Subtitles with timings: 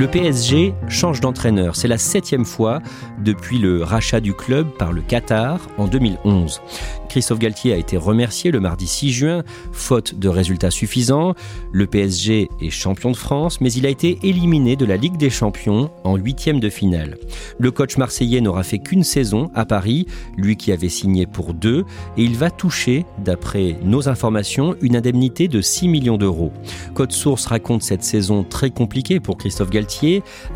[0.00, 1.76] Le PSG change d'entraîneur.
[1.76, 2.80] C'est la septième fois
[3.22, 6.62] depuis le rachat du club par le Qatar en 2011.
[7.10, 9.42] Christophe Galtier a été remercié le mardi 6 juin,
[9.72, 11.34] faute de résultats suffisants.
[11.72, 15.28] Le PSG est champion de France, mais il a été éliminé de la Ligue des
[15.28, 17.18] Champions en huitième de finale.
[17.58, 21.84] Le coach marseillais n'aura fait qu'une saison à Paris, lui qui avait signé pour deux,
[22.16, 26.52] et il va toucher, d'après nos informations, une indemnité de 6 millions d'euros.
[26.94, 29.89] Code Source raconte cette saison très compliquée pour Christophe Galtier,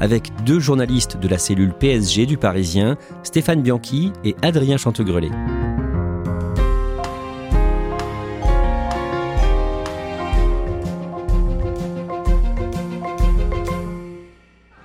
[0.01, 5.31] avec deux journalistes de la cellule PSG du Parisien, Stéphane Bianchi et Adrien Chantegrelet.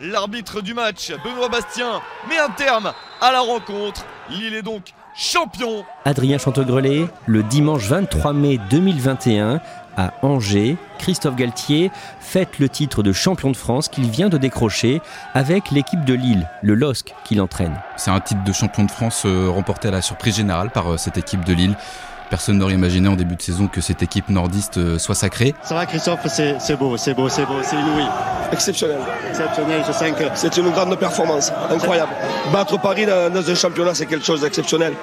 [0.02, 2.92] L'arbitre du match, Benoît Bastien, met un terme
[3.22, 4.06] à la rencontre.
[4.30, 5.84] Lille est donc champion.
[6.06, 9.60] Adrien Chantegrelet, le dimanche 23 mai 2021,
[10.00, 15.02] à Angers, Christophe Galtier fête le titre de champion de France qu'il vient de décrocher
[15.34, 17.76] avec l'équipe de Lille, le LOSC, qu'il entraîne.
[17.98, 20.98] C'est un titre de champion de France euh, remporté à la surprise générale par euh,
[20.98, 21.76] cette équipe de Lille.
[22.30, 25.54] Personne n'aurait imaginé en début de saison que cette équipe nordiste euh, soit sacrée.
[25.64, 28.06] C'est vrai Christophe, c'est beau, c'est beau, c'est beau, c'est inouï.
[28.54, 29.00] Exceptionnel.
[29.28, 30.24] Exceptionnel, je sens que...
[30.36, 32.12] C'est une grande performance, incroyable.
[32.54, 34.94] Battre Paris dans, dans un championnat, c'est quelque chose d'exceptionnel.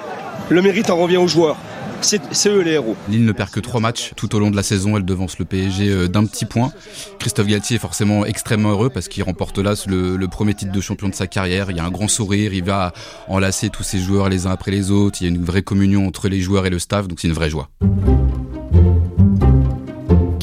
[0.49, 1.57] Le mérite en revient aux joueurs.
[2.01, 2.95] C'est eux les héros.
[3.09, 4.97] Lille ne perd que trois matchs tout au long de la saison.
[4.97, 6.71] Elle devance le PSG euh, d'un petit point.
[7.19, 10.81] Christophe Galtier est forcément extrêmement heureux parce qu'il remporte là le, le, premier titre de
[10.81, 11.71] champion de sa carrière.
[11.71, 12.53] Il y a un grand sourire.
[12.53, 12.93] Il va
[13.27, 15.21] enlacer tous ses joueurs les uns après les autres.
[15.21, 17.07] Il y a une vraie communion entre les joueurs et le staff.
[17.07, 17.69] Donc c'est une vraie joie.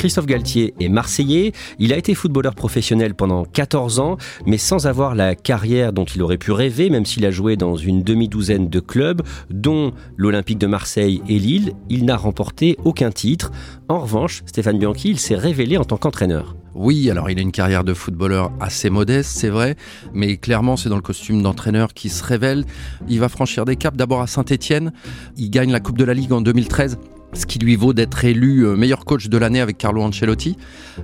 [0.05, 1.53] Christophe Galtier est marseillais.
[1.79, 6.21] Il a été footballeur professionnel pendant 14 ans, mais sans avoir la carrière dont il
[6.23, 10.67] aurait pu rêver, même s'il a joué dans une demi-douzaine de clubs, dont l'Olympique de
[10.67, 11.73] Marseille et Lille.
[11.89, 13.51] Il n'a remporté aucun titre.
[13.89, 16.55] En revanche, Stéphane Bianchi, il s'est révélé en tant qu'entraîneur.
[16.75, 19.75] Oui, alors il a une carrière de footballeur assez modeste, c'est vrai,
[20.13, 22.67] mais clairement c'est dans le costume d'entraîneur qui se révèle.
[23.09, 24.93] Il va franchir des caps d'abord à Saint-Étienne.
[25.39, 26.99] Il gagne la Coupe de la Ligue en 2013
[27.35, 30.57] ce qui lui vaut d'être élu euh, meilleur coach de l'année avec Carlo Ancelotti.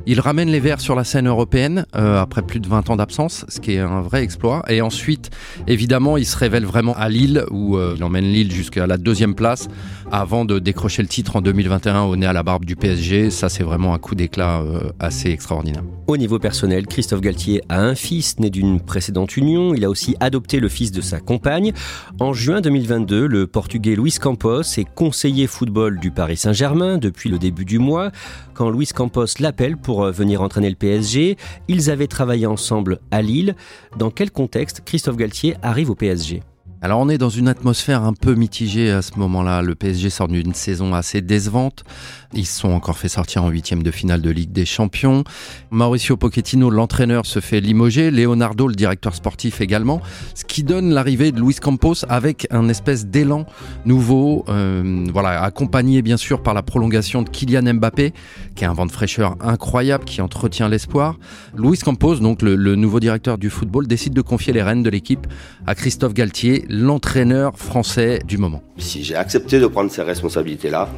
[0.06, 3.44] Il ramène les Verts sur la scène européenne euh, après plus de 20 ans d'absence,
[3.48, 4.62] ce qui est un vrai exploit.
[4.68, 5.30] Et ensuite,
[5.66, 9.34] évidemment, il se révèle vraiment à Lille, où euh, il emmène Lille jusqu'à la deuxième
[9.34, 9.68] place,
[10.10, 13.30] avant de décrocher le titre en 2021 au nez à la barbe du PSG.
[13.30, 14.62] Ça, c'est vraiment un coup d'éclat
[14.98, 15.82] assez extraordinaire.
[16.06, 19.74] Au niveau personnel, Christophe Galtier a un fils né d'une précédente union.
[19.74, 21.72] Il a aussi adopté le fils de sa compagne.
[22.18, 27.38] En juin 2022, le Portugais Luis Campos est conseiller football du Paris Saint-Germain depuis le
[27.38, 28.10] début du mois.
[28.54, 31.36] Quand Luis Campos l'appelle pour euh, venir entraîner le PSG,
[31.68, 33.54] ils avaient travaillé ensemble à Lille.
[33.96, 36.42] Dans quel contexte Christophe Galtier arrive au PSG
[36.82, 39.60] alors on est dans une atmosphère un peu mitigée à ce moment-là.
[39.60, 41.84] Le PSG sort d'une saison assez décevante.
[42.32, 45.24] Ils sont encore fait sortir en huitième de finale de Ligue des Champions.
[45.70, 48.12] Mauricio Pochettino, l'entraîneur, se fait limoger.
[48.12, 50.00] Leonardo, le directeur sportif également.
[50.34, 53.46] Ce qui donne l'arrivée de Luis Campos avec un espèce d'élan
[53.84, 54.44] nouveau.
[54.48, 58.12] Euh, voilà, accompagné bien sûr par la prolongation de Kylian Mbappé,
[58.54, 61.18] qui est un vent de fraîcheur incroyable, qui entretient l'espoir.
[61.56, 64.90] Luis Campos, donc le, le nouveau directeur du football, décide de confier les rênes de
[64.90, 65.26] l'équipe
[65.66, 68.62] à Christophe Galtier, l'entraîneur français du moment.
[68.78, 70.88] Si j'ai accepté de prendre ces responsabilités-là,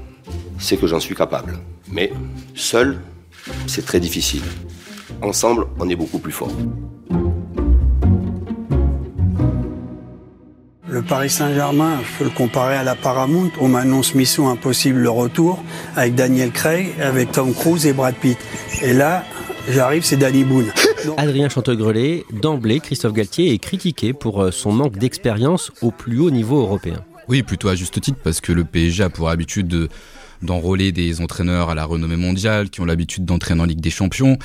[0.63, 1.59] c'est que j'en suis capable.
[1.91, 2.13] Mais
[2.55, 3.01] seul,
[3.67, 4.43] c'est très difficile.
[5.21, 6.53] Ensemble, on est beaucoup plus fort.
[10.89, 13.51] Le Paris Saint-Germain, je peux le comparer à la Paramount.
[13.61, 15.63] On m'annonce Mission Impossible le retour
[15.97, 18.39] avec Daniel Craig, avec Tom Cruise et Brad Pitt.
[18.83, 19.25] Et là,
[19.69, 20.71] j'arrive, c'est Danny Boone.
[21.17, 26.31] Adrien Chantegrelet, d'emblée, Christophe Galtier est critiqué pour euh, son manque d'expérience au plus haut
[26.31, 27.03] niveau européen.
[27.27, 29.89] Oui, plutôt à juste titre, parce que le PSG a pour habitude de
[30.43, 34.39] d'enrôler des entraîneurs à la renommée mondiale qui ont l'habitude d'entraîner en Ligue des Champions.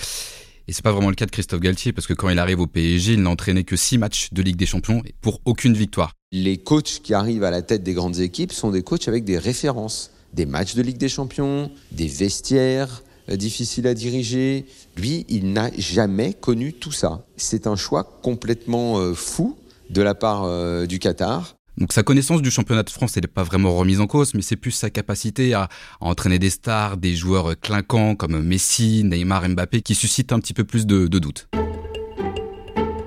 [0.68, 2.68] Et c'est pas vraiment le cas de Christophe Galtier parce que quand il arrive au
[2.68, 6.12] PSG, il n'a entraîné que six matchs de Ligue des Champions pour aucune victoire.
[6.34, 9.38] Les coachs qui arrivent à la tête des grandes équipes sont des coachs avec des
[9.38, 14.66] références, des matchs de Ligue des Champions, des vestiaires euh, difficiles à diriger.
[14.98, 17.26] Lui, il n'a jamais connu tout ça.
[17.38, 19.58] C'est un choix complètement euh, fou
[19.90, 21.56] de la part euh, du Qatar.
[21.89, 24.71] Sa connaissance du championnat de France, n'est pas vraiment remise en cause, mais c'est plus
[24.71, 25.69] sa capacité à,
[26.00, 30.63] entraîner des stars, des joueurs clinquants comme Messi, Neymar, Mbappé, qui suscitent un petit peu
[30.63, 31.47] plus de doutes.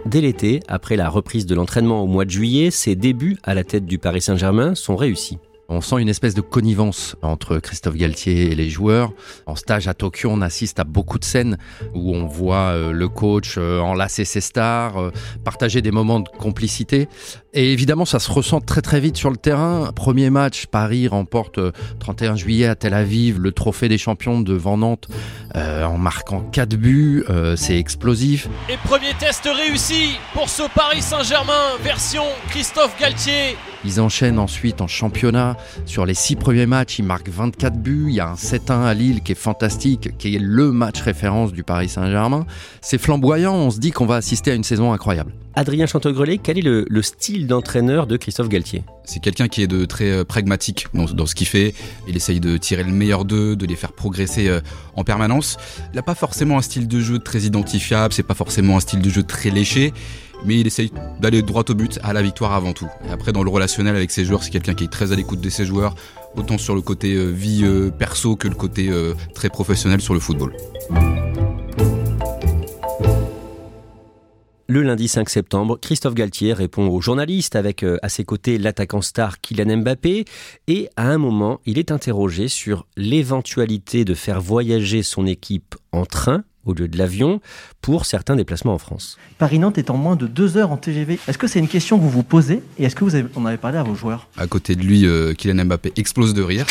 [0.07, 3.65] Dès l'été, après la reprise de l'entraînement au mois de juillet, ses débuts à la
[3.65, 5.39] tête du Paris Saint-Germain sont réussis.
[5.73, 9.13] On sent une espèce de connivence entre Christophe Galtier et les joueurs.
[9.47, 11.59] En stage à Tokyo, on assiste à beaucoup de scènes
[11.95, 15.13] où on voit euh, le coach euh, enlacer ses stars, euh,
[15.45, 17.09] partager des moments de complicité.
[17.55, 19.93] Et évidemment, ça se ressent très très vite sur le terrain.
[19.95, 21.61] Premier match, Paris remporte
[22.01, 25.09] 31 juillet à Tel Aviv le trophée des champions devant Nantes
[25.55, 27.25] en marquant 4 buts.
[27.57, 28.49] C'est explosif.
[28.69, 33.57] Et premier test réussi pour ce Paris Saint-Germain version Christophe Galtier.
[33.85, 35.57] Ils enchaînent ensuite en championnat.
[35.87, 38.07] Sur les six premiers matchs, ils marquent 24 buts.
[38.09, 41.53] Il y a un 7-1 à Lille qui est fantastique, qui est le match référence
[41.53, 42.47] du Paris Saint-Germain.
[42.83, 45.33] C'est flamboyant, on se dit qu'on va assister à une saison incroyable.
[45.55, 48.85] Adrien Chantegrelet, quel est le, style d'entraîneur de Christophe Galtier?
[49.05, 51.75] C'est quelqu'un qui est de très euh, pragmatique dans, ce qu'il fait.
[52.07, 54.61] Il essaye de tirer le meilleur d'eux, de les faire progresser euh,
[54.95, 55.57] en permanence.
[55.93, 59.01] Il n'a pas forcément un style de jeu très identifiable, c'est pas forcément un style
[59.01, 59.93] de jeu très léché
[60.45, 62.89] mais il essaye d'aller droit au but, à la victoire avant tout.
[63.11, 65.51] Après, dans le relationnel avec ses joueurs, c'est quelqu'un qui est très à l'écoute de
[65.51, 65.95] ses joueurs,
[66.37, 70.15] autant sur le côté euh, vie euh, perso que le côté euh, très professionnel sur
[70.15, 70.55] le football.
[74.69, 79.41] Le lundi 5 septembre, Christophe Galtier répond aux journalistes avec à ses côtés l'attaquant star
[79.41, 80.25] Kylian Mbappé
[80.69, 86.07] et à un moment, il est interrogé sur l'éventualité de faire voyager son équipe en
[86.07, 87.41] train au lieu de l'avion
[87.81, 89.19] pour certains déplacements en France.
[89.39, 91.19] Paris-Nantes est en moins de deux heures en TGV.
[91.27, 93.57] Est-ce que c'est une question que vous vous posez et est-ce que vous en avez
[93.57, 94.29] parlé à vos joueurs?
[94.37, 96.67] À côté de lui, euh, Kylian Mbappé explose de rire.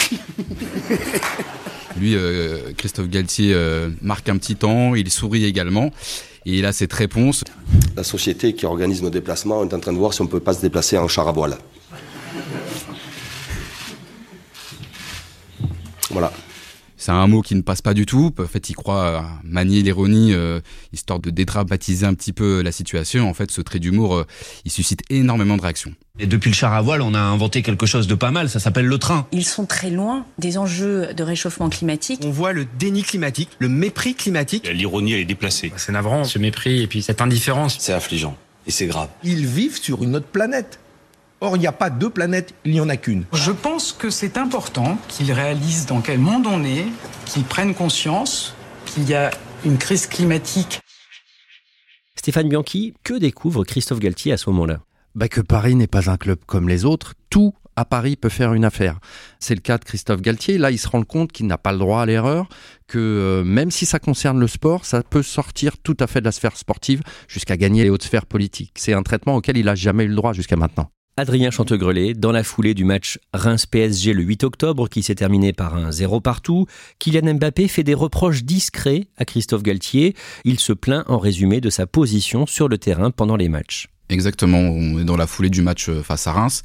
[1.97, 5.91] lui, euh, Christophe Galtier, euh, marque un petit temps, il sourit également.
[6.45, 7.43] Et il a cette réponse.
[7.95, 10.39] La société qui organise nos déplacements est en train de voir si on ne peut
[10.39, 11.57] pas se déplacer en char à voile.
[16.11, 16.31] Voilà
[16.99, 18.33] c'est un mot qui ne passe pas du tout.
[18.37, 20.59] En fait, il croit manier l'ironie, euh,
[20.91, 23.29] histoire de dédramatiser un petit peu la situation.
[23.29, 24.27] En fait, ce trait d'humour, euh,
[24.65, 25.93] il suscite énormément de réactions.
[26.19, 28.59] Et depuis le char à voile, on a inventé quelque chose de pas mal, ça
[28.59, 29.25] s'appelle le train.
[29.31, 32.19] Ils sont très loin des enjeux de réchauffement climatique.
[32.25, 34.69] On voit le déni climatique, le mépris climatique.
[34.69, 35.71] L'ironie, elle est déplacée.
[35.77, 37.77] C'est navrant, ce mépris et puis cette indifférence.
[37.79, 38.35] C'est affligeant
[38.67, 39.07] et c'est grave.
[39.23, 40.79] Ils vivent sur une autre planète.
[41.41, 43.23] Or, il n'y a pas deux planètes, il n'y en a qu'une.
[43.31, 46.85] Je pense que c'est important qu'ils réalisent dans quel monde on est,
[47.25, 48.53] qu'ils prennent conscience
[48.85, 49.31] qu'il y a
[49.63, 50.81] une crise climatique.
[52.15, 54.79] Stéphane Bianchi, que découvre Christophe Galtier à ce moment-là?
[55.15, 57.13] Bah Que Paris n'est pas un club comme les autres.
[57.29, 58.99] Tout à Paris peut faire une affaire.
[59.39, 60.57] C'est le cas de Christophe Galtier.
[60.57, 62.49] Là, il se rend compte qu'il n'a pas le droit à l'erreur,
[62.87, 66.25] que euh, même si ça concerne le sport, ça peut sortir tout à fait de
[66.25, 68.73] la sphère sportive jusqu'à gagner les hautes sphères politiques.
[68.75, 70.91] C'est un traitement auquel il n'a jamais eu le droit jusqu'à maintenant.
[71.19, 75.75] Adrien Chantegrelet, dans la foulée du match Reims-PSG le 8 octobre qui s'est terminé par
[75.75, 76.65] un zéro partout,
[76.97, 80.15] Kylian Mbappé fait des reproches discrets à Christophe Galtier.
[80.45, 83.89] Il se plaint en résumé de sa position sur le terrain pendant les matchs.
[84.07, 86.61] Exactement, on est dans la foulée du match euh, face à Reims.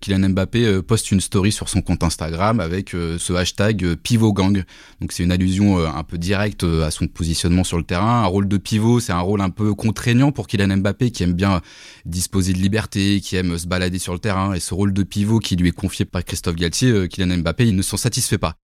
[0.00, 3.96] Kylian Mbappé euh, poste une story sur son compte Instagram avec euh, ce hashtag euh,
[3.96, 4.64] pivot gang.
[5.00, 8.22] Donc c'est une allusion un peu directe à son positionnement sur le terrain.
[8.22, 11.34] Un rôle de pivot, c'est un rôle un peu contraignant pour Kylian Mbappé qui aime
[11.34, 11.60] bien
[12.04, 14.54] disposer de liberté, qui aime se balader sur le terrain.
[14.54, 17.76] Et ce rôle de pivot qui lui est confié par Christophe Galtier, Kylian Mbappé, il
[17.76, 18.56] ne s'en satisfait pas.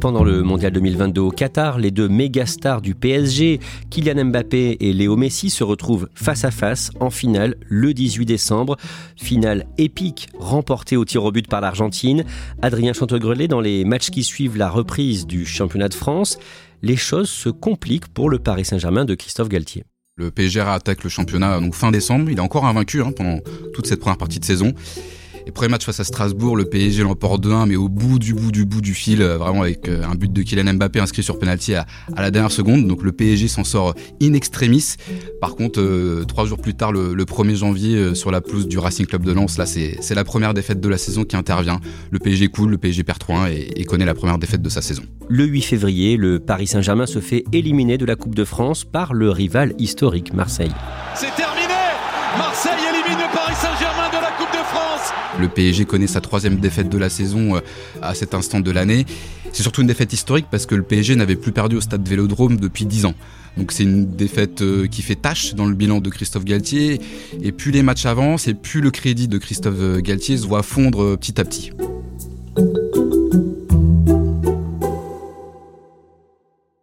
[0.00, 3.60] Pendant le mondial 2022 au Qatar, les deux méga stars du PSG,
[3.90, 8.76] Kylian Mbappé et Léo Messi, se retrouvent face à face en finale le 18 décembre.
[9.16, 12.24] Finale épique remportée au tir au but par l'Argentine.
[12.60, 16.38] Adrien Chantegrelet, dans les matchs qui suivent la reprise du championnat de France,
[16.82, 19.84] les choses se compliquent pour le Paris Saint-Germain de Christophe Galtier.
[20.16, 22.30] Le PSG attaque le championnat fin décembre.
[22.30, 23.40] Il est encore invaincu hein, pendant
[23.74, 24.72] toute cette première partie de saison.
[25.48, 28.50] Et premier match face à Strasbourg, le PSG l'emporte 2-1, mais au bout du bout
[28.50, 31.38] du bout du fil, euh, vraiment avec euh, un but de Kylian Mbappé inscrit sur
[31.38, 31.86] penalty à,
[32.16, 32.88] à la dernière seconde.
[32.88, 34.96] Donc le PSG s'en sort in extremis.
[35.40, 38.78] Par contre, euh, trois jours plus tard, le, le 1er janvier, sur la pelouse du
[38.78, 41.80] Racing Club de Lens, là c'est la première défaite de la saison qui intervient.
[42.10, 44.82] Le PSG coule, le PSG perd 3-1 et, et connaît la première défaite de sa
[44.82, 45.04] saison.
[45.28, 49.14] Le 8 février, le Paris Saint-Germain se fait éliminer de la Coupe de France par
[49.14, 50.72] le rival historique Marseille.
[51.14, 51.74] C'est terminé
[52.36, 52.85] Marseille
[55.40, 57.60] Le PSG connaît sa troisième défaite de la saison euh,
[58.00, 59.04] à cet instant de l'année.
[59.52, 62.56] C'est surtout une défaite historique parce que le PSG n'avait plus perdu au stade Vélodrome
[62.56, 63.14] depuis 10 ans.
[63.56, 67.00] Donc c'est une défaite euh, qui fait tâche dans le bilan de Christophe Galtier.
[67.42, 70.62] Et plus les matchs avancent et plus le crédit de Christophe euh, Galtier se voit
[70.62, 71.70] fondre petit à petit.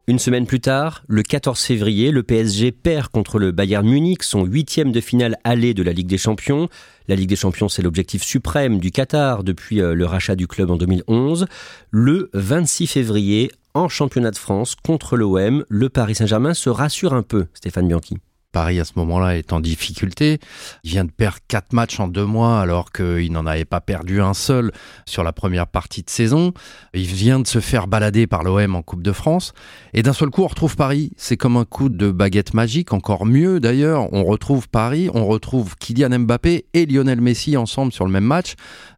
[0.05, 4.43] Une semaine plus tard, le 14 février, le PSG perd contre le Bayern Munich, son
[4.43, 6.67] huitième de finale aller de la Ligue des Champions.
[7.07, 10.72] La Ligue des Champions, c'est l'objectif suprême du Qatar depuis euh, le rachat du club
[10.72, 11.48] en 2011.
[11.89, 17.24] Le 26 février, en championnat de France contre l'OM, le Paris Saint-Germain se rassure un
[17.24, 18.17] peu, Stéphane Bianchi.
[18.53, 20.39] Paris à ce moment-là est en difficulté.
[20.83, 24.22] Il vient de perdre quatre matchs en deux mois alors qu'il n'en avait pas perdu
[24.22, 24.72] un seul
[25.05, 26.53] sur la première partie de saison.
[26.93, 29.53] Il vient de se faire balader par l'OM en Coupe de France.
[29.93, 31.12] Et d'un seul coup, on retrouve Paris.
[31.17, 32.93] C'est comme un coup de baguette magique.
[32.93, 38.05] Encore mieux d'ailleurs, on retrouve Paris, on retrouve Kylian Mbappé et Lionel Messi ensemble sur
[38.05, 38.53] le même match.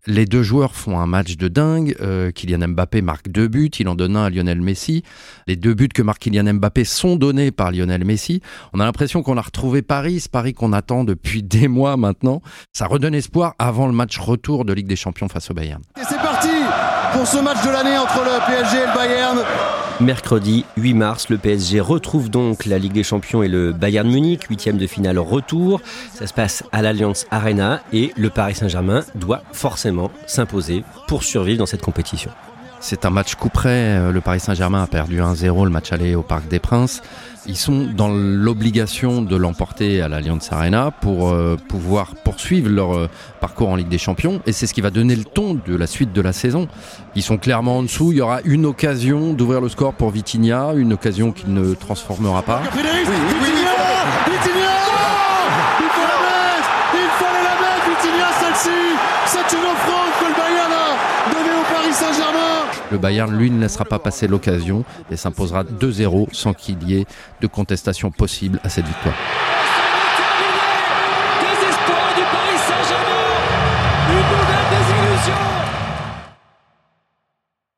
[0.05, 1.95] Les deux joueurs font un match de dingue.
[2.01, 5.03] Euh, Kylian Mbappé marque deux buts, il en donne un à Lionel Messi.
[5.47, 8.41] Les deux buts que marque Kylian Mbappé sont donnés par Lionel Messi.
[8.74, 12.41] On a l'impression qu'on a retrouvé Paris, ce Paris qu'on attend depuis des mois maintenant.
[12.73, 15.81] Ça redonne espoir avant le match retour de Ligue des Champions face au Bayern.
[15.99, 16.49] Et c'est parti
[17.13, 19.39] pour ce match de l'année entre le PSG et le Bayern.
[20.01, 24.43] Mercredi 8 mars, le PSG retrouve donc la Ligue des Champions et le Bayern Munich,
[24.49, 25.79] huitième de finale retour.
[26.13, 31.59] Ça se passe à l'Alliance Arena et le Paris Saint-Germain doit forcément s'imposer pour survivre
[31.59, 32.31] dans cette compétition.
[32.88, 34.12] C'est un match coup près.
[34.12, 37.01] Le Paris Saint-Germain a perdu 1-0 le match aller au Parc des Princes.
[37.48, 43.10] Ils sont dans l'obligation de l'emporter à l'Alliance Arena pour euh, pouvoir poursuivre leur euh,
[43.42, 44.39] parcours en Ligue des Champions.
[44.46, 46.68] Et c'est ce qui va donner le ton de la suite de la saison.
[47.15, 48.12] Ils sont clairement en dessous.
[48.12, 52.44] Il y aura une occasion d'ouvrir le score pour Vitinha, une occasion qu'il ne transformera
[52.44, 53.10] pas Il faut la mettre
[57.01, 58.80] Il fallait la mettre, Vitinha, celle-ci
[59.25, 63.60] C'est une offrande que le Bayern a donnée au Paris Saint-Germain le Bayern, lui, ne
[63.60, 67.06] laissera pas passer l'occasion et s'imposera 2-0 sans qu'il y ait
[67.42, 69.15] de contestation possible à cette victoire.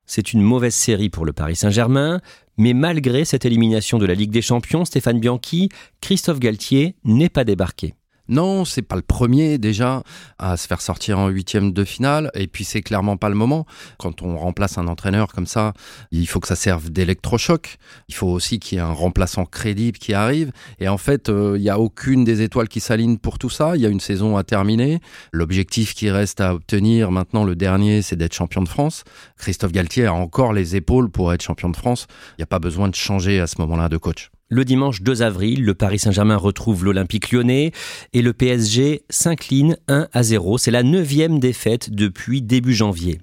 [0.10, 2.22] C'est une mauvaise série pour le Paris Saint-Germain,
[2.58, 5.70] mais malgré cette élimination de la Ligue des Champions, Stéphane Bianchi,
[6.02, 7.94] Christophe Galtier n'est pas débarqué.
[8.30, 10.04] Non, c'est pas le premier déjà
[10.38, 12.30] à se faire sortir en huitième de finale.
[12.34, 13.66] Et puis c'est clairement pas le moment.
[13.98, 15.74] Quand on remplace un entraîneur comme ça,
[16.12, 17.78] il faut que ça serve d'électrochoc.
[18.10, 20.52] Il faut aussi qu'il y ait un remplaçant crédible qui arrive.
[20.80, 23.76] Et en fait, euh, il n'y a aucune des étoiles qui s'alignent pour tout ça.
[23.76, 25.00] Il y a une saison à terminer.
[25.32, 29.04] L'objectif qui reste à obtenir maintenant, le dernier, c'est d'être champion de France.
[29.38, 32.08] Christophe Galtier a encore les épaules pour être champion de France.
[32.32, 34.30] Il n'y a pas besoin de changer à ce moment-là de coach.
[34.50, 37.74] Le dimanche 2 avril, le Paris Saint-Germain retrouve l'Olympique lyonnais
[38.14, 40.58] et le PSG s'incline 1 à 0.
[40.58, 43.20] C'est la neuvième défaite depuis début janvier.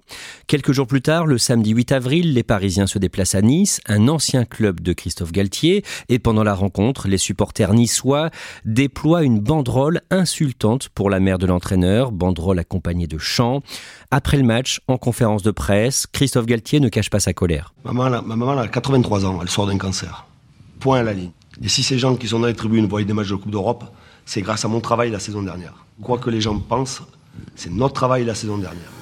[0.49, 4.09] Quelques jours plus tard, le samedi 8 avril, les Parisiens se déplacent à Nice, un
[4.09, 8.29] ancien club de Christophe Galtier, et pendant la rencontre, les supporters niçois
[8.67, 13.63] déploient une banderole insultante pour la mère de l'entraîneur, banderole accompagnée de chants.
[14.11, 17.73] Après le match, en conférence de presse, Christophe Galtier ne cache pas sa colère.
[17.85, 20.27] Maman, ma maman a 83 ans, elle sort d'un cancer.
[20.85, 21.31] Point à la ligne.
[21.63, 23.85] Et si ces gens qui sont dans les tribunes voient des matchs de Coupe d'Europe,
[24.27, 25.87] c'est grâce à mon travail la saison dernière.
[26.03, 27.01] Quoi que les gens pensent,
[27.57, 28.93] c'est notre travail la saison dernière.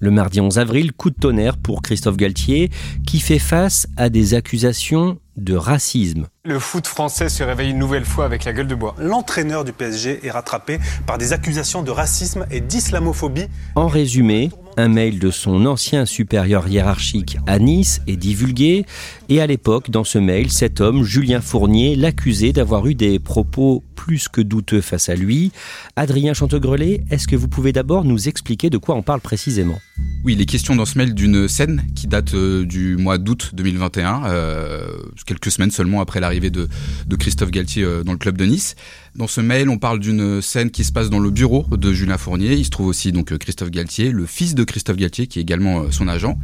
[0.00, 2.72] Le mardi 11 avril, coup de tonnerre pour Christophe Galtier,
[3.06, 6.26] qui fait face à des accusations de racisme.
[6.44, 8.96] Le foot français se réveille une nouvelle fois avec la gueule de bois.
[8.98, 13.46] L'entraîneur du PSG est rattrapé par des accusations de racisme et d'islamophobie.
[13.76, 18.84] En résumé, un mail de son ancien supérieur hiérarchique à Nice est divulgué.
[19.28, 23.82] Et à l'époque, dans ce mail, cet homme, Julien Fournier, l'accusait d'avoir eu des propos
[23.94, 25.52] plus que douteux face à lui.
[25.96, 29.80] Adrien Chantegrelet, est-ce que vous pouvez d'abord nous expliquer de quoi on parle précisément?
[30.24, 33.50] Oui, il est question dans ce mail d'une scène qui date euh, du mois d'août
[33.52, 34.88] 2021, euh,
[35.26, 36.68] quelques semaines seulement après l'arrivée de,
[37.06, 38.74] de, Christophe Galtier euh, dans le club de Nice.
[39.16, 42.18] Dans ce mail, on parle d'une scène qui se passe dans le bureau de Julien
[42.18, 42.54] Fournier.
[42.54, 45.90] Il se trouve aussi donc Christophe Galtier, le fils de Christophe Galtier, qui est également
[45.92, 46.36] son agent.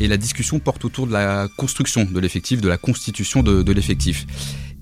[0.00, 3.72] Et la discussion porte autour de la construction de l'effectif, de la constitution de, de
[3.72, 4.26] l'effectif.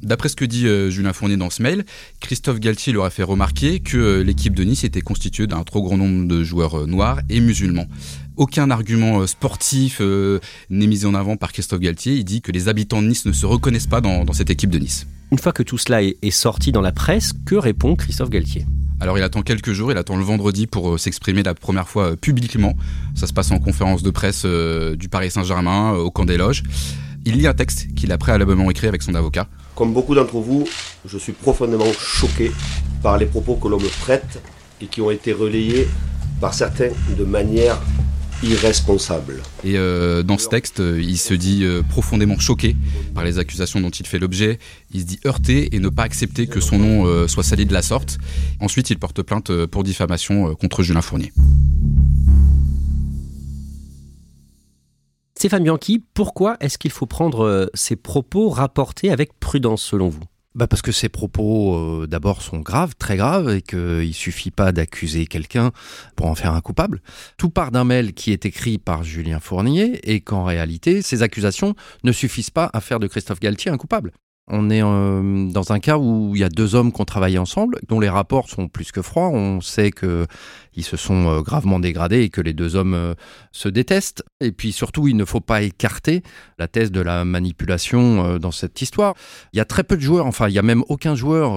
[0.04, 1.84] D'après ce que dit euh, Julien Fournier dans ce mail,
[2.20, 5.82] Christophe Galtier leur a fait remarquer que euh, l'équipe de Nice était constituée d'un trop
[5.82, 7.87] grand nombre de joueurs euh, noirs et musulmans.
[8.37, 12.14] Aucun argument sportif n'est mis en avant par Christophe Galtier.
[12.14, 14.70] Il dit que les habitants de Nice ne se reconnaissent pas dans, dans cette équipe
[14.70, 15.06] de Nice.
[15.30, 18.66] Une fois que tout cela est, est sorti dans la presse, que répond Christophe Galtier?
[18.99, 22.76] Alors il attend quelques jours, il attend le vendredi pour s'exprimer la première fois publiquement.
[23.14, 26.64] Ça se passe en conférence de presse du Paris Saint-Germain, au camp des loges.
[27.25, 29.49] Il lit un texte qu'il a préalablement écrit avec son avocat.
[29.75, 30.64] Comme beaucoup d'entre vous,
[31.04, 32.52] je suis profondément choqué
[33.02, 34.40] par les propos que l'on me prête
[34.81, 35.88] et qui ont été relayés
[36.40, 37.81] par certains de manière
[38.43, 39.43] irresponsable.
[39.64, 42.76] Et euh, dans ce texte, euh, il se dit euh, profondément choqué
[43.14, 44.59] par les accusations dont il fait l'objet.
[44.93, 47.83] Il se dit heurté et ne pas accepter que son nom soit sali de la
[47.83, 48.19] sorte.
[48.61, 51.33] Ensuite, il porte plainte pour diffamation contre Julien Fournier.
[55.44, 60.22] Stéphane Bianchi, pourquoi est-ce qu'il faut prendre euh, ces propos rapportés avec prudence selon vous?
[60.54, 64.72] Bah parce que ces propos, euh, d'abord, sont graves, très graves, et qu'il suffit pas
[64.72, 65.72] d'accuser quelqu'un
[66.16, 67.02] pour en faire un coupable.
[67.36, 71.74] Tout part d'un mail qui est écrit par Julien Fournier, et qu'en réalité, ces accusations
[72.04, 74.12] ne suffisent pas à faire de Christophe Galtier un coupable.
[74.48, 77.38] On est euh, dans un cas où il y a deux hommes qui ont travaillé
[77.38, 79.30] ensemble, dont les rapports sont plus que froids.
[79.30, 80.26] On sait que
[80.74, 83.14] ils se sont euh, gravement dégradés et que les deux hommes euh,
[83.52, 84.22] se détestent.
[84.42, 86.22] Et puis surtout, il ne faut pas écarter
[86.58, 89.14] la thèse de la manipulation dans cette histoire.
[89.54, 91.54] Il y a très peu de joueurs, enfin, il y a même aucun joueur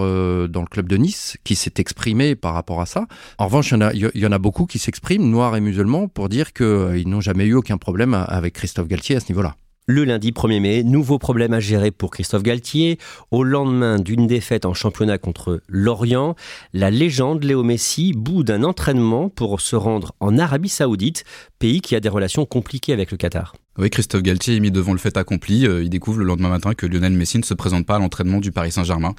[0.48, 3.06] dans le club de Nice qui s'est exprimé par rapport à ça.
[3.38, 6.30] En revanche, il y il y en a beaucoup qui s'expriment, noirs et musulmans, pour
[6.30, 9.56] dire qu'ils n'ont jamais eu aucun problème avec Christophe Galtier à ce niveau-là.
[9.90, 12.98] Le lundi 1er mai, nouveau problème à gérer pour Christophe Galtier.
[13.32, 16.36] Au lendemain d'une défaite en championnat contre Lorient,
[16.74, 21.24] la légende Léo Messi boude un entraînement pour se rendre en Arabie Saoudite,
[21.58, 23.56] pays qui a des relations compliquées avec le Qatar.
[23.78, 25.66] Oui, Christophe Galtier est mis devant le fait accompli.
[25.66, 28.42] Euh, Il découvre le lendemain matin que Lionel Messi ne se présente pas à l'entraînement
[28.42, 29.16] du Paris Saint-Germain.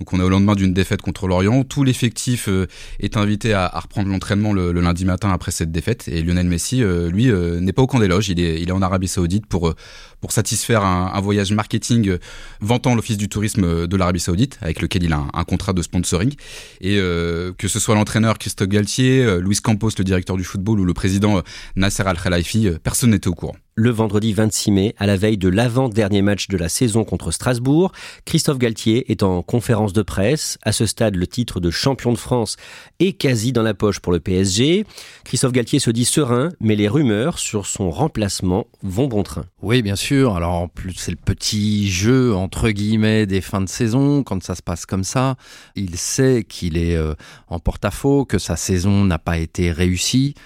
[0.00, 1.62] Donc on est au lendemain d'une défaite contre Lorient.
[1.62, 2.66] Tout l'effectif euh,
[2.98, 6.08] est invité à, reprendre l'entraînement le, lundi matin après cette défaite.
[6.08, 8.28] Et Lionel Messi, euh, lui, euh, n'est pas au camp des loges.
[8.28, 9.72] Il est, il est en Arabie Saoudite pour,
[10.20, 12.18] pour satisfaire un, voyage marketing
[12.60, 16.34] vantant l'Office du tourisme de l'Arabie Saoudite, avec lequel il a un, contrat de sponsoring.
[16.80, 20.92] Et que ce soit l'entraîneur Christophe Galtier, Luis Campos, le directeur du football, ou le
[20.92, 21.40] président
[21.76, 23.56] Nasser Al-Khelaifi, personne n'était au courant.
[23.76, 27.90] Le vendredi 26 mai, à la veille de l'avant-dernier match de la saison contre Strasbourg,
[28.24, 30.58] Christophe Galtier est en conférence de presse.
[30.62, 32.56] À ce stade, le titre de champion de France
[33.00, 34.86] est quasi dans la poche pour le PSG.
[35.24, 39.46] Christophe Galtier se dit serein, mais les rumeurs sur son remplacement vont bon train.
[39.60, 40.36] Oui, bien sûr.
[40.36, 44.22] Alors en plus, c'est le petit jeu entre guillemets des fins de saison.
[44.22, 45.34] Quand ça se passe comme ça,
[45.74, 47.14] il sait qu'il est euh,
[47.48, 50.36] en porte-à-faux, que sa saison n'a pas été réussie.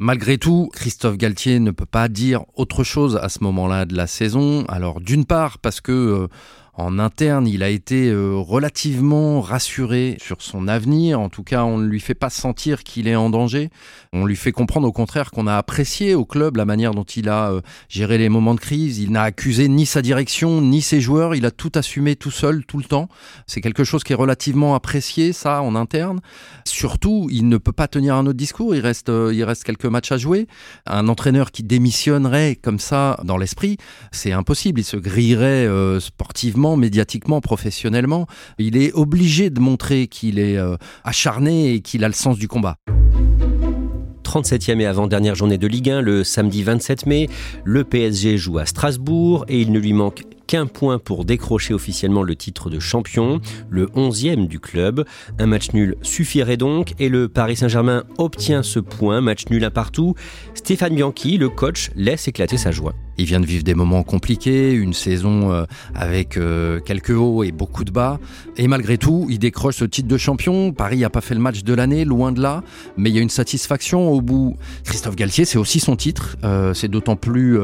[0.00, 4.06] Malgré tout, Christophe Galtier ne peut pas dire autre chose à ce moment-là de la
[4.06, 4.64] saison.
[4.68, 6.28] Alors d'une part parce que euh,
[6.78, 11.18] en interne, il a été euh, relativement rassuré sur son avenir.
[11.18, 13.70] En tout cas, on ne lui fait pas sentir qu'il est en danger.
[14.12, 17.28] On lui fait comprendre au contraire qu'on a apprécié au club la manière dont il
[17.28, 19.00] a euh, géré les moments de crise.
[19.00, 21.34] Il n'a accusé ni sa direction ni ses joueurs.
[21.34, 23.08] Il a tout assumé tout seul, tout le temps.
[23.48, 26.20] C'est quelque chose qui est relativement apprécié, ça, en interne.
[26.64, 28.76] Surtout, il ne peut pas tenir un autre discours.
[28.76, 30.46] Il reste, euh, quelques matchs à jouer.
[30.86, 33.78] Un entraîneur qui démissionnerait comme ça dans l'esprit,
[34.12, 34.78] c'est impossible.
[34.78, 35.66] Il se grillerait
[35.98, 38.26] sportivement, médiatiquement, professionnellement.
[38.58, 42.48] Il est obligé de montrer qu'il est euh, acharné et qu'il a le sens du
[42.48, 42.76] combat.
[44.24, 47.28] 37e et avant-dernière journée de Ligue 1, le samedi 27 mai,
[47.64, 52.24] le PSG joue à Strasbourg et il ne lui manque qu'un point pour décrocher officiellement
[52.24, 55.04] le titre de champion, le 11e du club.
[55.38, 59.70] Un match nul suffirait donc et le Paris Saint-Germain obtient ce point, match nul un
[59.70, 60.14] partout.
[60.54, 62.94] Stéphane Bianchi, le coach, laisse éclater sa joie.
[63.18, 67.50] Il vient de vivre des moments compliqués, une saison euh, avec euh, quelques hauts et
[67.50, 68.20] beaucoup de bas.
[68.56, 70.72] Et malgré tout, il décroche ce titre de champion.
[70.72, 72.62] Paris n'a pas fait le match de l'année, loin de là.
[72.96, 74.56] Mais il y a une satisfaction au bout.
[74.84, 76.36] Christophe Galtier, c'est aussi son titre.
[76.44, 77.58] Euh, c'est d'autant plus,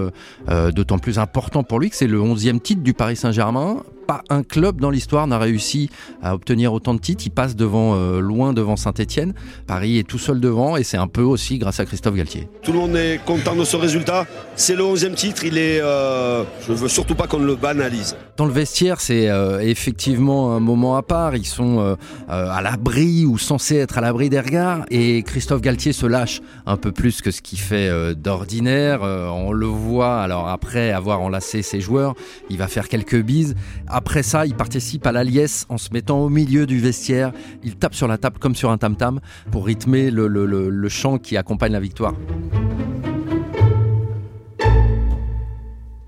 [0.75, 3.83] d'autant plus important pour lui que c'est le 11e titre du Paris Saint-Germain.
[4.07, 5.89] Pas un club dans l'histoire n'a réussi
[6.23, 7.25] à obtenir autant de titres.
[7.27, 9.35] Il passe devant, euh, loin devant Saint-Etienne.
[9.67, 12.49] Paris est tout seul devant et c'est un peu aussi grâce à Christophe Galtier.
[12.63, 14.27] Tout le monde est content de ce résultat.
[14.57, 15.45] C'est le 11e titre.
[15.45, 15.81] Il est.
[15.81, 18.17] euh, je veux surtout pas qu'on le banalise.
[18.37, 21.37] Dans le vestiaire, c'est euh, effectivement un moment à part.
[21.37, 21.97] Ils sont euh,
[22.29, 24.85] à l'abri ou censés être à l'abri des regards.
[24.91, 29.03] Et Christophe Galtier se lâche un peu plus que ce qu'il fait d'ordinaire.
[29.03, 32.15] On le voit, alors après avoir enlacé ses joueurs,
[32.51, 33.55] il va faire quelques bises.
[33.97, 37.31] Après ça, il participe à la liesse en se mettant au milieu du vestiaire.
[37.63, 39.21] Il tape sur la table comme sur un tam-tam
[39.53, 42.13] pour rythmer le, chant qui accompagne la victoire.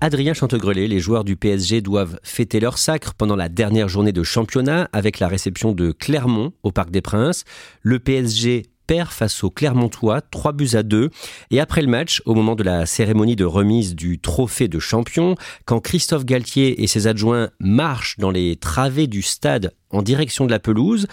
[0.01, 4.21] Adrien Chantegrelet, les joueurs du PSG doivent fêter leur sacre pendant la dernière journée de
[4.21, 7.45] championnat avec la réception de Clermont au Parc des Princes.
[7.83, 11.09] Le PSG perd face aux Clermontois, 3 buts à 2.
[11.51, 15.35] Et après le match, au moment de la cérémonie de remise du trophée de champion,
[15.65, 20.51] quand Christophe Galtier et ses adjoints marchent dans les travées du stade en direction de
[20.51, 21.07] la pelouse,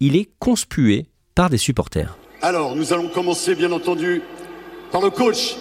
[0.00, 2.16] il est conspué par des supporters.
[2.42, 4.22] Alors, nous allons commencer, bien entendu,
[4.90, 5.56] par le coach,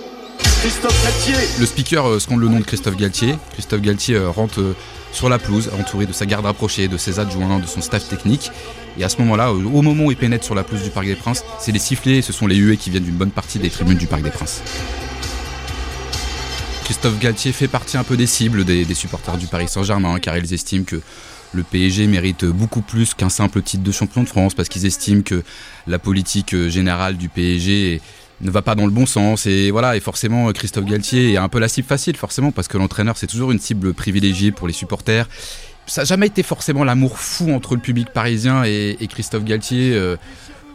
[0.62, 1.60] Christophe Galtier.
[1.60, 3.36] Le speaker euh, scande le nom de Christophe Galtier.
[3.53, 4.75] Christophe Galtier euh, rentre euh,
[5.12, 8.52] sur la pelouse, entouré de sa garde rapprochée, de ses adjoints, de son staff technique.
[9.00, 11.15] Et à ce moment-là, au moment où il pénètre sur la pelouse du Parc des
[11.15, 13.98] Princes, c'est les sifflets, ce sont les huées qui viennent d'une bonne partie des tribunes
[13.98, 14.62] du Parc des Princes.
[16.84, 20.54] Christophe Galtier fait partie un peu des cibles des, supporters du Paris Saint-Germain, car ils
[20.54, 21.02] estiment que
[21.54, 25.22] le PSG mérite beaucoup plus qu'un simple titre de champion de France, parce qu'ils estiment
[25.22, 25.43] que
[25.86, 28.02] la politique générale du PSG
[28.41, 31.50] ne va pas dans le bon sens et voilà et forcément Christophe Galtier est un
[31.50, 34.73] peu la cible facile forcément parce que l'entraîneur c'est toujours une cible privilégiée pour les
[34.73, 35.28] supporters
[35.88, 40.17] ça n'a jamais été forcément l'amour fou entre le public parisien et, Christophe Galtier euh,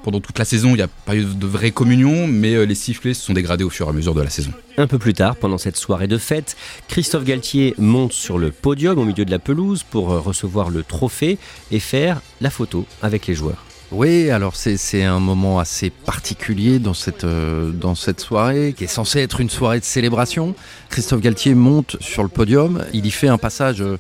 [0.03, 2.75] pendant toute la saison, il n'y a pas eu de vraie communion, mais euh, les
[2.75, 4.51] sifflets se sont dégradés au fur et à mesure de la saison.
[4.77, 6.57] Un peu plus tard, pendant cette soirée de fête,
[6.89, 10.83] Christophe Galtier monte sur le podium au milieu de la pelouse pour euh, recevoir le
[10.83, 11.39] trophée
[11.71, 13.65] et faire la photo avec les joueurs.
[13.95, 18.87] Oui, alors c'est un moment assez particulier dans cette, euh, dans cette soirée, qui est
[18.87, 20.55] censée être une soirée de célébration.
[20.89, 23.99] Christophe Galtier monte sur le podium, il y fait un passage euh,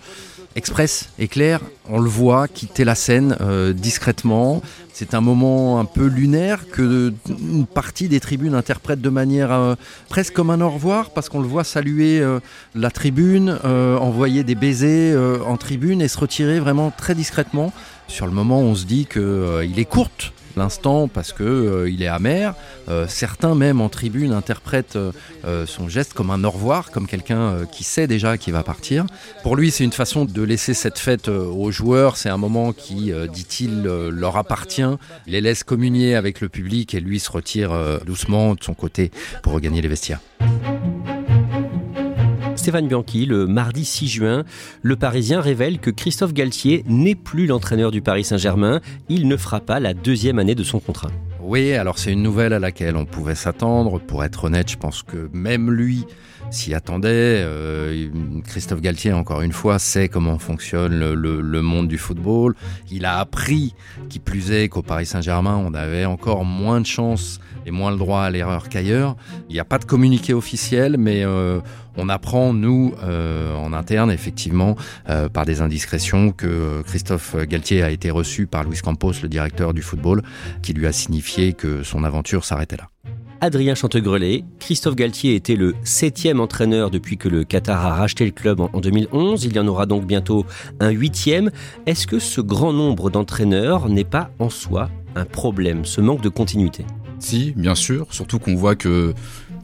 [0.56, 4.62] express, éclair, on le voit quitter la scène euh, discrètement.
[4.92, 9.76] C'est un moment un peu lunaire que une partie des tribunes interprète de manière
[10.10, 12.22] presque comme un au revoir parce qu'on le voit saluer
[12.74, 17.72] la tribune, envoyer des baisers en tribune et se retirer vraiment très discrètement.
[18.12, 22.02] Sur le moment, on se dit qu'il euh, est courte l'instant parce que euh, il
[22.02, 22.54] est amer.
[22.88, 24.98] Euh, certains même en tribune interprètent
[25.66, 29.06] son geste comme un au revoir, comme quelqu'un qui sait déjà qu'il va partir.
[29.42, 32.16] Pour lui, c'est une façon de laisser cette fête aux joueurs.
[32.16, 34.82] C'est un moment qui, dit-il, leur appartient.
[35.26, 37.72] Il les laisse communier avec le public et lui se retire
[38.04, 39.10] doucement de son côté
[39.42, 40.20] pour regagner les vestiaires.
[42.62, 44.44] Stéphane Bianchi, le mardi 6 juin,
[44.82, 48.80] le Parisien révèle que Christophe Galtier n'est plus l'entraîneur du Paris Saint-Germain.
[49.08, 51.10] Il ne fera pas la deuxième année de son contrat.
[51.40, 53.98] Oui, alors c'est une nouvelle à laquelle on pouvait s'attendre.
[53.98, 56.06] Pour être honnête, je pense que même lui
[56.52, 57.08] s'y attendait.
[57.10, 58.08] Euh,
[58.46, 62.54] Christophe Galtier, encore une fois, sait comment fonctionne le, monde du football.
[62.92, 63.74] Il a appris,
[64.08, 67.96] qui plus est, qu'au Paris Saint-Germain, on avait encore moins de chances et moins le
[67.96, 69.16] droit à l'erreur qu'ailleurs.
[69.48, 71.60] Il n'y a pas de communiqué officiel, mais euh,
[71.96, 74.76] on apprend, nous, euh, en interne, effectivement,
[75.32, 79.82] par des indiscrétions, que Christophe Galtier a été reçu par Luis Campos, le directeur du
[79.82, 80.22] football,
[80.62, 82.88] qui lui a signifié que son aventure s'arrêtait là.
[83.42, 84.44] Adrien Chantegrelet.
[84.60, 88.80] Christophe Galtier était le septième entraîneur depuis que le Qatar a racheté le club en
[88.80, 89.44] 2011.
[89.44, 90.46] Il y en aura donc bientôt
[90.78, 91.50] un huitième.
[91.86, 96.28] Est-ce que ce grand nombre d'entraîneurs n'est pas en soi un problème, ce manque de
[96.28, 96.84] continuité?
[97.18, 99.12] Si, bien sûr, surtout qu'on voit que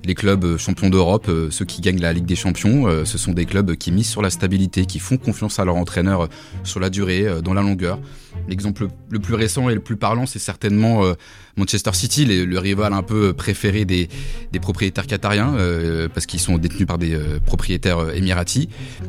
[0.08, 3.32] les clubs champions d'Europe, euh, ceux qui gagnent la Ligue des Champions, euh, ce sont
[3.32, 6.26] des clubs qui misent sur la stabilité, qui font confiance à leur entraîneur euh,
[6.64, 8.00] sur la durée, dans la longueur.
[8.48, 11.14] L'exemple le plus récent et le plus parlant, c'est certainement euh,
[11.58, 14.08] Manchester City, le rival un peu préféré des,
[14.60, 18.68] propriétaires qatariens, euh, parce qu'ils sont détenus par des euh, propriétaires émiratis.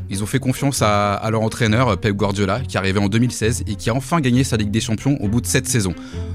[0.10, 3.76] Ils ont fait confiance à, leur entraîneur, Pep Guardiola, qui est arrivé en 2016 et
[3.76, 5.94] qui a enfin gagné sa Ligue des Champions au bout de cette saison.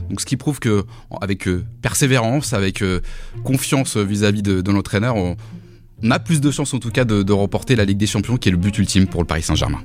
[0.09, 0.85] Donc ce qui prouve que,
[1.21, 1.49] avec
[1.83, 2.83] persévérance, avec
[3.43, 5.37] confiance vis-à-vis de, l'entraîneur, on,
[6.11, 8.53] a plus de chances en tout cas de remporter la Ligue des Champions, qui est
[8.53, 9.83] le but ultime pour le Paris Saint-Germain.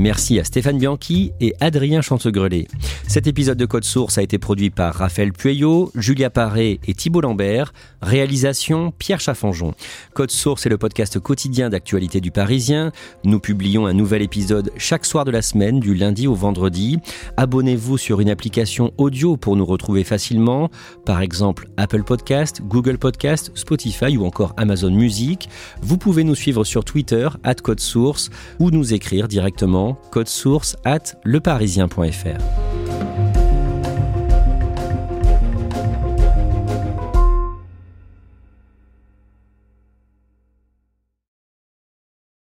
[0.00, 2.68] Merci à Stéphane Bianchi et Adrien Chantegrelet.
[3.06, 7.20] Cet épisode de Code Source a été produit par Raphaël Pueyo, Julia Paré et Thibault
[7.20, 7.74] Lambert.
[8.00, 9.74] Réalisation Pierre Chaffanjon.
[10.14, 12.92] Code Source est le podcast quotidien d'actualité du Parisien.
[13.24, 16.98] Nous publions un nouvel épisode chaque soir de la semaine, du lundi au vendredi.
[17.36, 20.70] Abonnez-vous sur une application audio pour nous retrouver facilement,
[21.04, 25.50] par exemple Apple Podcast, Google Podcast, Spotify ou encore Amazon Music.
[25.82, 30.76] Vous pouvez nous suivre sur Twitter, at Code Source, ou nous écrire directement code source
[30.84, 32.69] at leparisien.fr.